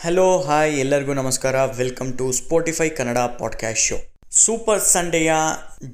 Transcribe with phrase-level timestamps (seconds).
[0.00, 1.64] Hello hi ಎಲ್ಲರಿಗೂ ನಮಸ್ಕಾರ.
[1.64, 3.96] Welcome to Spotify Kannada podcast show
[4.30, 5.32] super ಸಂಡೆಯ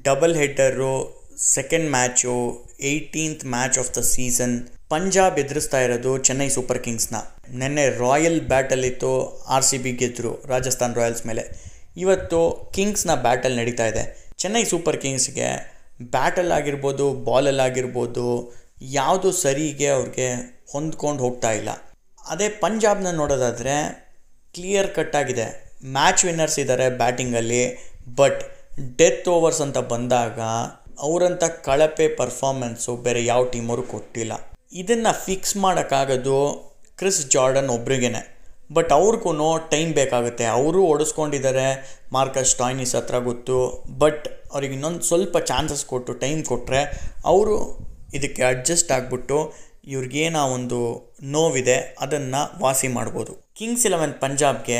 [0.03, 7.15] double header second match eighteenth match of the season Punjab ಎದುರಿಸ್ತಾ ಇರೋದು Chennai super ಕಿಂಗ್ಸ್ನ
[7.53, 11.45] ನಿನ್ನೆ royal battle ಇತ್ತು R C B ಗೆದ್ದರು Rajasthan Royals ಮೇಲೆ.
[11.97, 14.31] ಇವತ್ತು ಕಿಂಗ್ಸ್ನ ಬ್ಯಾಟಲ್ ನಡೀತಾ ಇದೆ.
[14.37, 15.49] ಚೆನ್ನೈ ಸೂಪರ್ ಕಿಂಗ್ಸ್ಗೆ
[16.01, 20.33] ಬ್ಯಾಟಲ್ ಆಗಿರ್ಬೋದು ಬಾಲಲ್ಲಾಗಿರ್ಬೋದು ಯಾವುದು ಸರಿಗೆ ಅವ್ರಿಗೆ
[20.71, 21.69] ಹೊಂದ್ಕೊಂಡು ಹೋಗ್ತಾ ಇಲ್ಲ.
[22.29, 23.75] ಅದೇ ಪಂಜಾಬ್ನ ನೋಡೋದಾದರೆ
[24.53, 25.45] ಕ್ಲಿಯರ್ ಕಟ್ ಆಗಿದೆ.
[25.85, 27.63] ಮ್ಯಾಚ್ ವಿನ್ನರ್ಸ್ ಇದ್ದಾರೆ ಬ್ಯಾಟಿಂಗಲ್ಲಿ
[28.15, 28.43] ಬಟ್
[28.97, 30.39] ಡೆತ್ ಓವರ್ಸ್ ಅಂತ ಬಂದಾಗ
[30.99, 34.33] ಅವರಂಥ ಕಳಪೆ ಪರ್ಫಾರ್ಮೆನ್ಸು ಬೇರೆ ಯಾವ ಟೀಮವರು ಕೊಟ್ಟಿಲ್ಲ.
[34.73, 36.37] ಇದನ್ನು ಫಿಕ್ಸ್ ಮಾಡೋಕ್ಕಾಗೋದು
[36.97, 38.21] ಕ್ರಿಸ್ ಜಾರ್ಡನ್ ಒಬ್ರಿಗೇನೆ.
[38.73, 40.45] ಬಟ್ ಅವ್ರಿಗೂ ಟೈಮ್ ಬೇಕಾಗುತ್ತೆ.
[40.45, 41.67] ಅವರು ಓಡಿಸ್ಕೊಂಡಿದ್ದಾರೆ.
[42.11, 43.83] ಮಾರ್ಕಸ್ ಟಾಯ್ನಿಸ್ ಹತ್ರ ಗೊತ್ತು.
[43.99, 46.81] ಬಟ್ ಅವ್ರಿಗೆ ಇನ್ನೊಂದು ಸ್ವಲ್ಪ ಚಾನ್ಸಸ್ ಕೊಟ್ಟು ಟೈಮ್ ಕೊಟ್ಟರೆ
[47.25, 47.55] ಅವರು
[48.13, 49.53] ಇದಕ್ಕೆ ಅಡ್ಜಸ್ಟ್ ಆಗಿಬಿಟ್ಟು
[49.93, 50.79] ಇವ್ರಿಗೇನ ಒಂದು
[51.23, 53.33] ನೋವಿದೆ, ಅದನ್ನು ವಾಸಿ ಮಾಡ್ಬೋದು.
[53.59, 54.79] ಕಿಂಗ್ಸ್ ಇಲೆವೆನ್ ಪಂಜಾಬ್ಗೆ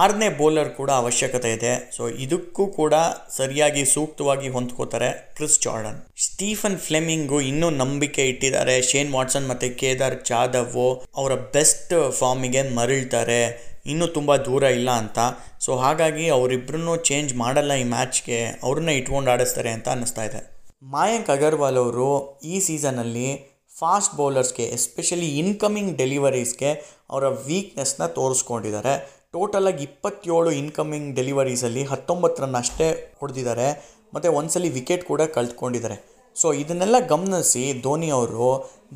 [0.00, 1.90] ಆರನೇ ಬೌಲರ್ ಕೂಡ ಅವಶ್ಯಕತೆ ಇದೆ.
[1.96, 2.94] ಸೊ ಇದಕ್ಕೂ ಕೂಡ
[3.36, 5.98] ಸರಿಯಾಗಿ ಸೂಕ್ತವಾಗಿ ಹೊಂದ್ಕೋತಾರೆ ಕ್ರಿಸ್ ಜಾರ್ಡನ್.
[6.26, 8.82] ಸ್ಟೀಫನ್ ಫ್ಲೆಮಿಂಗು ಇನ್ನೂ ನಂಬಿಕೆ ಇಟ್ಟಿದ್ದಾರೆ.
[8.82, 10.78] ಶೇನ್ ವಾಟ್ಸನ್ ಮತ್ತು ಕೇದಾರ್ ಜಾಧವ್
[11.16, 13.40] ಅವರ ಬೆಸ್ಟ್ ಫಾರ್ಮಿಗೆ ಮರಳ್ತಾರೆ.
[13.86, 15.18] ಇನ್ನೂ ತುಂಬ ದೂರ ಇಲ್ಲ ಅಂತ.
[15.60, 18.38] ಸೊ ಹಾಗಾಗಿ ಅವರಿಬ್ಬರನ್ನೂ ಚೇಂಜ್ ಮಾಡಲ್ಲ ಈ ಮ್ಯಾಚ್ಗೆ.
[18.62, 20.40] ಅವ್ರನ್ನ ಇಟ್ಕೊಂಡು ಆಡಿಸ್ತಾರೆ ಅಂತ ಅನ್ನಿಸ್ತಾ ಇದೆ.
[20.82, 23.28] ಮಾಯಾಂಕ್ ಅಗರ್ವಾಲ್ ಅವರು ಈ ಸೀಸನಲ್ಲಿ
[23.78, 26.70] ಫಾಸ್ಟ್ ಬೌಲರ್ಸ್ಗೆ ಎಸ್ಪೆಷಲಿ ಇನ್ಕಮಿಂಗ್ ಡೆಲಿವರೀಸ್ಗೆ
[27.12, 28.94] ಅವರ ವೀಕ್ನೆಸ್ನ ತೋರಿಸ್ಕೊಂಡಿದ್ದಾರೆ.
[29.34, 32.88] ಟೋಟಲಾಗಿ ಇಪ್ಪತ್ತೇಳು ಇನ್ಕಮಿಂಗ್ ಡೆಲಿವರೀಸಲ್ಲಿ ಹತ್ತೊಂಬತ್ತು ರನ್ ಅಷ್ಟೇ
[33.20, 33.68] ಹೊಡೆದಿದ್ದಾರೆ.
[34.14, 35.96] ಮತ್ತು ಒಂದ್ಸಲಿ ವಿಕೆಟ್ ಕೂಡ ಕಳ್ತ್ಕೊಂಡಿದ್ದಾರೆ.
[36.36, 38.48] ಸೊ ಇದನ್ನೆಲ್ಲ ಗಮನಿಸಿ ಧೋನಿ ಅವರು,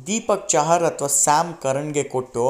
[0.07, 2.45] ದೀಪಕ್ ಚಹರ್ ಅಥವಾ ಸ್ಯಾಮ್ ಕರಣ್ಗೆ ಕೊಟ್ಟು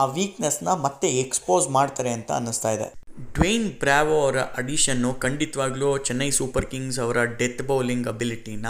[0.00, 2.86] ಆ ವೀಕ್ನೆಸ್ನ ಮತ್ತೆ ಎಕ್ಸ್ಪೋಸ್ ಮಾಡ್ತಾರೆ ಅಂತ ಅನ್ನಿಸ್ತಾ ಇದೆ.
[3.34, 8.66] ಡ್ವೇನ್ ಬ್ರಾವೋ ಅವರ ಅಡಿಷನ್ನು ಖಂಡಿತವಾಗ್ಲೂ ಚೆನ್ನೈ ಸೂಪರ್ ಕಿಂಗ್ಸ್ ಅವರ ಡೆತ್ ಬೌಲಿಂಗ್ ಅಬಿಲಿಟಿನ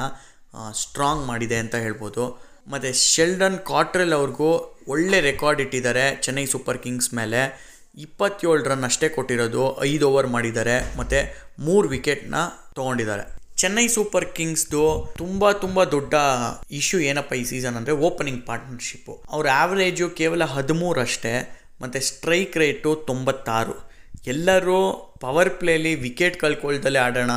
[0.81, 2.25] ಸ್ಟ್ರಾಂಗ್ ಮಾಡಿದೆ ಅಂತ ಹೇಳ್ಬೋದು.
[2.73, 4.51] ಮತ್ತು ಶೆಲ್ಡನ್ ಕಾಟ್ರೆಲ್ ಅವ್ರಿಗೂ
[4.93, 7.41] ಒಳ್ಳೆ ರೆಕಾರ್ಡ್ ಇಟ್ಟಿದ್ದಾರೆ ಚೆನ್ನೈ ಸೂಪರ್ ಕಿಂಗ್ಸ್ ಮೇಲೆ.
[8.05, 11.19] ಇಪ್ಪತ್ತೇಳು ರನ್ ಅಷ್ಟೇ ಕೊಟ್ಟಿರೋದು, ಐದು ಓವರ್ ಮಾಡಿದ್ದಾರೆ, ಮತ್ತು
[11.67, 12.37] ಮೂರು ವಿಕೆಟ್ನ
[12.79, 13.25] ತೊಗೊಂಡಿದ್ದಾರೆ.
[13.61, 14.83] ಚೆನ್ನೈ ಸೂಪರ್ ಕಿಂಗ್ಸ್ದು
[15.21, 16.15] ತುಂಬ ತುಂಬ ದೊಡ್ಡ
[16.79, 19.15] ಇಶ್ಯೂ ಏನಪ್ಪ ಈ ಸೀಸನ್ ಅಂದರೆ ಓಪನಿಂಗ್ ಪಾರ್ಟ್ನರ್ಶಿಪ್ಪು.
[19.35, 21.35] ಅವ್ರ ಆ್ಯಾವ್ರೇಜು ಕೇವಲ ಹದಿಮೂರು ಅಷ್ಟೇ,
[21.83, 23.77] ಮತ್ತು ಸ್ಟ್ರೈಕ್ ರೇಟು ತೊಂಬತ್ತಾರು.
[24.33, 24.81] ಎಲ್ಲರೂ
[25.23, 27.33] ಪವರ್ ಪ್ಲೇಲಿ ವಿಕೆಟ್ ಕಳ್ಕೊಳ್ದಲ್ಲೇ ಆಡೋಣ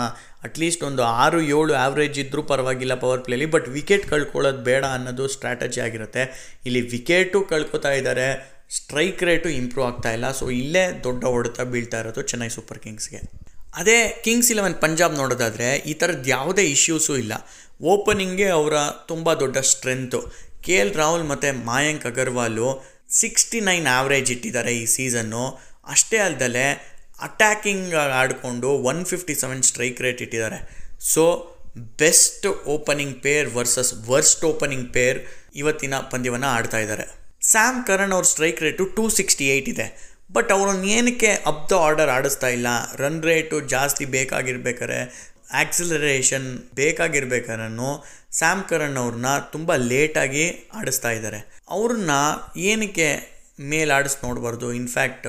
[0.46, 5.82] ಅಟ್ಲೀಸ್ಟ್ ಒಂದು ಆರು, ಏಳು ಆ್ಯಾವ್ರೇಜ್ ಇದ್ದರೂ ಪರವಾಗಿಲ್ಲ ಪವರ್ ಪ್ಲೇಲಿ ಬಟ್ ವಿಕೆಟ್ ಕಳ್ಕೊಳ್ಳೋದು ಬೇಡ ಅನ್ನೋದು ಸ್ಟ್ರಾಟಜಿ
[5.86, 6.24] ಆಗಿರುತ್ತೆ.
[6.68, 8.28] ಇಲ್ಲಿ ವಿಕೆಟು ಕಳ್ಕೊತಾ ಇದ್ದಾರೆ
[8.78, 13.22] ಸ್ಟ್ರೈಕ್ ರೇಟು ಇಂಪ್ರೂವ್ ಆಗ್ತಾ ಇಲ್ಲ ಸೊ ಇಲ್ಲೇ ದೊಡ್ಡ ಹೊಡೆತ ಬೀಳ್ತಾ ಇರೋದು ಚೆನ್ನೈ ಸೂಪರ್ ಕಿಂಗ್ಸ್ಗೆ
[13.82, 17.34] ಅದೇ ಕಿಂಗ್ಸ್ ಇಲೆವೆನ್ ಪಂಜಾಬ್ ನೋಡೋದಾದರೆ, ಈ ಥರದ್ದು ಯಾವುದೇ ಇಶ್ಯೂಸು ಇಲ್ಲ.
[17.94, 18.76] ಓಪನಿಂಗ್ಗೆ ಅವರ
[19.12, 20.20] ತುಂಬ ದೊಡ್ಡ ಸ್ಟ್ರೆಂತು
[20.66, 22.70] ಕೆ ಎಲ್ ರಾಹುಲ್ ಮತ್ತು Mayank Agarwal
[23.20, 25.44] sixty nine average ಇಟ್ಟಿದ್ದಾರೆ ಈ ಸೀಸನ್ನು
[25.94, 26.68] ಅಷ್ಟೇ ಅಲ್ಲದೆ
[27.22, 30.60] ಅಟ್ಯಾಕಿಂಗ್ ಆಡಿಕೊಂಡು one fifty seven strike rate ಇಟ್ಟಿದ್ದಾರೆ.
[31.00, 31.24] So
[32.00, 32.46] best
[32.76, 35.20] opening pair versus worst opening pair
[35.56, 37.06] ಇವತ್ತಿನ ಪಂದ್ಯವನ್ನು ಆಡ್ತಾ ಇದ್ದಾರೆ.
[37.42, 39.88] ಸ್ಯಾಮ್ ಕರಣ್ ಅವ್ರ strike rate two sixty eight ಇದೆ.
[40.32, 42.68] ಬಟ್ ಅವ್ರನ್ನ ಏನಕ್ಕೆ ಅಪ್ ದ ಆರ್ಡರ್ ಆಡಿಸ್ತಾ ಇಲ್ಲ?
[42.96, 45.00] ರನ್ ರೇಟು ಜಾಸ್ತಿ ಬೇಕಾಗಿರ್ಬೇಕಾರೆ
[45.54, 47.92] ಆಕ್ಸಿಲರೇಷನ್ ಬೇಕಾಗಿರ್ಬೇಕಾದ್ರೂ
[48.32, 51.62] ಸ್ಯಾಮ್ ಕರಣ್ ಅವ್ರನ್ನ ತುಂಬ ಲೇಟಾಗಿ ಆಡಿಸ್ತಾ ಇದ್ದಾರೆ.
[51.70, 52.12] ಅವ್ರನ್ನ
[52.56, 53.08] ಏನಕ್ಕೆ
[53.60, 54.74] ಮೇಲೆ ಆಡಿಸ್ ನೋಡಬಾರ್ದು?
[54.74, 55.28] ಇನ್ಫ್ಯಾಕ್ಟ್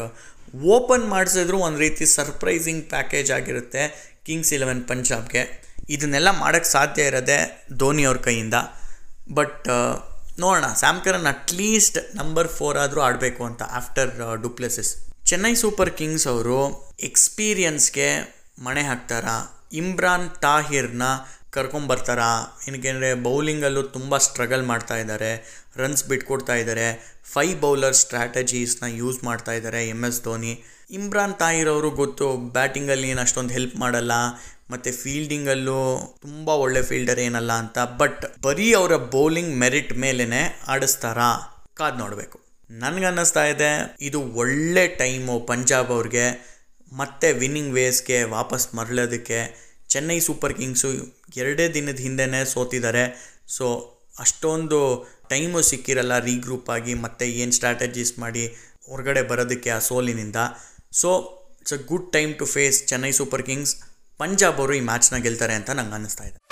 [0.57, 3.83] ಓಪನ್ ಮಾಡಿಸಿದ್ರು ಒಂದು ರೀತಿ ಸರ್ಪ್ರೈಸಿಂಗ್ ಪ್ಯಾಕೇಜ್ ಆಗಿರುತ್ತೆ
[4.27, 5.43] ಕಿಂಗ್ಸ್ ಇಲೆವೆನ್ ಪಂಜಾಬ್ಗೆ.
[5.89, 8.55] ಇದನ್ನೆಲ್ಲ ಮಾಡೋಕ್ಕೆ ಸಾಧ್ಯ ಇರೋದೆ ಧೋನಿ ಅವ್ರ ಕೈಯಿಂದ.
[9.35, 9.69] ಬಟ್
[10.41, 16.59] ನೋಡೋಣ, Sam Curran at least number four ಆದರೂ ಆಡಬೇಕು ಅಂತ after du Plessis Chennai super kings ಅವರು
[17.01, 18.09] ಎಕ್ಸ್ಪೀರಿಯನ್ಸ್ಗೆ
[18.59, 19.67] ಮಣೆ ಹಾಕ್ತಾರಾ?
[19.73, 21.03] ಇಮ್ರಾನ್ ತಾಹಿರ್ನ
[21.57, 22.31] ಕರ್ಕೊಂಬರ್ತಾರಾ?
[22.69, 25.31] ಏನಕ್ಕೆ ಬೌಲಿಂಗಲ್ಲೂ ತುಂಬ ಸ್ಟ್ರಗಲ್ ಮಾಡ್ತಾ ಇದ್ದಾರೆ
[25.83, 26.87] ರನ್ಸ್ ಬಿಟ್ಕೊಡ್ತಾ ಇದ್ದಾರೆ
[27.33, 30.53] ಫೈ ಬೌಲರ್ ಸ್ಟ್ರಾಟಜೀಸ್ನ ಯೂಸ್ ಮಾಡ್ತಾ ಇದ್ದಾರೆ ಎಂ ಎಸ್ ಧೋನಿ.
[30.99, 32.27] ಇಮ್ರಾನ್ ತಾಹಿರ್ ಅವರು ಗೊತ್ತು
[32.57, 34.13] ಬ್ಯಾಟಿಂಗಲ್ಲಿ ಏನು ಅಷ್ಟೊಂದು ಹೆಲ್ಪ್ ಮಾಡಲ್ಲ,
[34.73, 35.81] ಮತ್ತು ಫೀಲ್ಡಿಂಗಲ್ಲೂ
[36.25, 40.43] ತುಂಬ ಒಳ್ಳೆ ಫೀಲ್ಡರ್ ಏನಲ್ಲ ಅಂತ ಬಟ್ ಬರೀ ಅವರ ಬೌಲಿಂಗ್ ಮೆರಿಟ್ ಮೇಲೇ
[40.75, 41.31] ಆಡಿಸ್ತಾರಾ?
[41.81, 42.39] ಕಾದು ನೋಡಬೇಕು.
[42.71, 43.71] ನನಗನ್ನಿಸ್ತಾ ಇದೆ,
[44.09, 46.27] ಇದು ಒಳ್ಳೆ ಟೈಮು ಪಂಜಾಬ್ ಅವ್ರಿಗೆ,
[46.93, 49.41] ಮತ್ತೆ ವಿನ್ನಿಂಗ್ ವೇಸ್ಗೆ ವಾಪಸ್ ಮರಳೋದಕ್ಕೆ.
[49.89, 50.89] ಚೆನ್ನೈ ಸೂಪರ್ ಕಿಂಗ್ಸು
[51.37, 53.35] ಎರಡೇ ದಿನದ ಹಿಂದೆನೇ ಸೋತಿದ್ದಾರೆ.
[53.49, 58.47] ಸೊ, ಅಷ್ಟೊಂದು ಟೈಮು ಸಿಕ್ಕಿರಲ್ಲ ರೀಗ್ರೂಪ್ ಆಗಿ ಮತ್ತೆ ಏನು ಸ್ಟ್ರಾಟಜೀಸ್ ಮಾಡಿ
[58.89, 60.37] ಹೊರಗಡೆ ಬರೋದಕ್ಕೆ ಆ ಸೋಲಿನಿಂದ.
[60.93, 61.11] So,
[61.61, 63.77] it's a good time to face Chennai super kings.
[64.19, 66.48] Punjab ಅವರು ಈ ಮ್ಯಾಚ್ನ ಗೆಲ್ತಾರೆ ಅಂತ ನಂಗೆ ಅನ್ನಿಸ್ತಾ ಇದೆ.